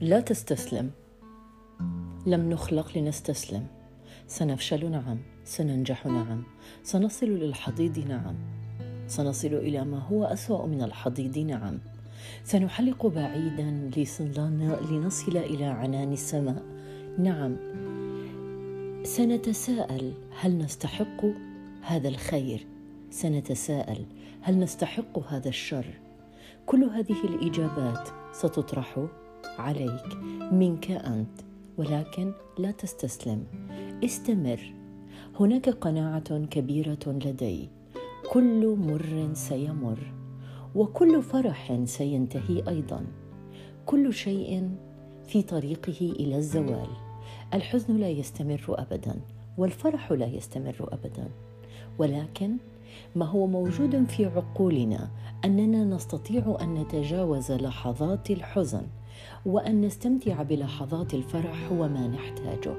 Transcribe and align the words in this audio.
لا 0.00 0.20
تستسلم. 0.20 0.90
لم 2.26 2.50
نخلق 2.50 2.98
لنستسلم. 2.98 3.66
سنفشل 4.26 4.90
نعم 4.90 5.18
سننجح 5.44 6.06
نعم 6.06 6.42
سنصل 6.82 7.26
للحضيض 7.26 7.98
نعم. 7.98 8.34
سنصل 9.06 9.48
إلى 9.48 9.84
ما 9.84 9.98
هو 9.98 10.24
أسوأ 10.24 10.66
من 10.66 10.82
الحضيض 10.82 11.38
نعم. 11.38 11.78
سنحلق 12.44 13.06
بعيدا 13.06 13.90
لنصل 14.90 15.36
إلى 15.36 15.64
عنان 15.64 16.12
السماء. 16.12 16.62
نعم. 17.18 17.56
سنتساءل. 19.04 20.12
هل 20.40 20.58
نستحق 20.58 21.24
هذا 21.82 22.08
الخير؟ 22.08 22.66
سنتساءل. 23.10 24.04
هل 24.40 24.58
نستحق 24.58 25.32
هذا 25.32 25.48
الشر؟ 25.48 25.86
كل 26.66 26.84
هذه 26.84 27.24
الإجابات 27.24 28.08
ستطرح 28.32 29.06
عليك 29.58 30.16
منك 30.52 30.90
أنت 30.90 31.40
ولكن 31.76 32.32
لا 32.58 32.70
تستسلم. 32.70 33.44
استمر. 34.04 34.74
هناك 35.40 35.68
قناعة 35.68 36.44
كبيرة 36.44 36.98
لدي. 37.06 37.68
كل 38.30 38.76
مر 38.78 39.30
سيمر 39.34 39.98
وكل 40.74 41.22
فرح 41.22 41.78
سينتهي 41.84 42.68
أيضا. 42.68 43.06
كل 43.86 44.12
شيء 44.12 44.70
في 45.26 45.42
طريقه 45.42 46.00
إلى 46.00 46.36
الزوال. 46.36 46.88
الحزن 47.54 47.96
لا 47.96 48.08
يستمر 48.08 48.64
ابدا 48.68 49.20
والفرح 49.58 50.12
لا 50.12 50.26
يستمر 50.26 50.88
ابدا. 50.92 51.28
ولكن 51.98 52.56
ما 53.16 53.24
هو 53.24 53.46
موجود 53.46 54.04
في 54.08 54.26
عقولنا 54.26 55.10
أننا 55.44 55.84
نستطيع 55.84 56.56
أن 56.60 56.74
نتجاوز 56.74 57.52
لحظات 57.52 58.30
الحزن. 58.30 58.86
وأن 59.46 59.80
نستمتع 59.80 60.42
بلحظات 60.42 61.14
الفرح 61.14 61.68
هو 61.72 61.88
ما 61.88 62.08
نحتاجه. 62.08 62.74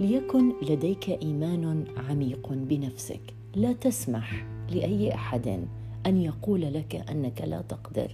ليكن 0.00 0.52
لديك 0.62 1.08
إيمان 1.08 1.84
عميق 2.08 2.48
بنفسك. 2.52 3.20
لا 3.54 3.72
تسمح 3.72 4.46
لأي 4.70 5.14
أحد 5.14 5.66
أن 6.06 6.16
يقول 6.16 6.60
لك 6.60 7.04
أنك 7.10 7.42
لا 7.42 7.60
تقدر. 7.60 8.10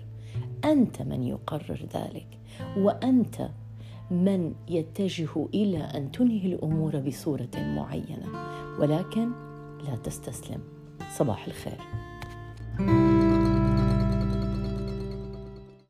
أنت 0.64 1.02
من 1.02 1.22
يقرر 1.22 1.86
ذلك. 1.94 2.27
وأنت 2.77 3.48
من 4.11 4.55
يتجه 4.68 5.46
إلى 5.55 5.78
أن 5.78 6.12
تنهي 6.12 6.46
الأمور 6.46 6.96
بصورة 6.96 7.50
معينة. 7.56 8.27
ولكن 8.80 9.30
لا 9.84 9.96
تستسلم. 10.05 10.61
صباح 11.16 11.46
الخير. 11.46 11.78
thank 12.78 12.91
you 12.91 13.05